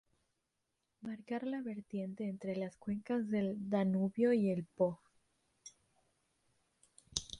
[1.01, 4.99] Marca la vertiente entre las cuencas del Danubio y del Po.